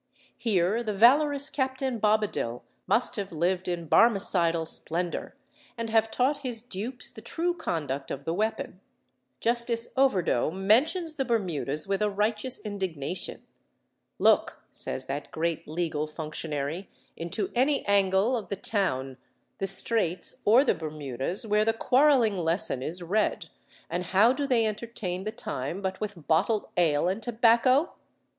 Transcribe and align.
Here 0.35 0.81
the 0.81 0.93
valorous 0.95 1.51
Captain 1.51 1.99
Bobadill 1.99 2.63
must 2.87 3.17
have 3.17 3.31
lived 3.31 3.67
in 3.67 3.87
Barmecidal 3.87 4.67
splendour, 4.67 5.35
and 5.77 5.91
have 5.91 6.09
taught 6.09 6.39
his 6.39 6.59
dupes 6.59 7.11
the 7.11 7.21
true 7.21 7.53
conduct 7.53 8.09
of 8.09 8.25
the 8.25 8.33
weapon. 8.33 8.81
Justice 9.39 9.89
Overdo 9.95 10.49
mentions 10.49 11.17
the 11.17 11.23
Bermudas 11.23 11.87
with 11.87 12.01
a 12.01 12.09
righteous 12.09 12.57
indignation. 12.61 13.43
"Look," 14.17 14.63
says 14.71 15.05
that 15.05 15.29
great 15.29 15.67
legal 15.67 16.07
functionary, 16.07 16.89
"into 17.15 17.51
any 17.53 17.85
angle 17.85 18.35
of 18.35 18.47
the 18.47 18.55
town, 18.55 19.17
the 19.59 19.67
Streights 19.67 20.41
or 20.45 20.63
the 20.65 20.73
Bermudas, 20.73 21.45
where 21.45 21.63
the 21.63 21.73
quarrelling 21.73 22.39
lesson 22.39 22.81
is 22.81 23.03
read, 23.03 23.51
and 23.87 24.05
how 24.05 24.33
do 24.33 24.47
they 24.47 24.65
entertain 24.65 25.25
the 25.25 25.31
time 25.31 25.79
but 25.79 26.01
with 26.01 26.27
bottled 26.27 26.69
ale 26.75 27.07
and 27.07 27.21
tobacco?" 27.21 27.93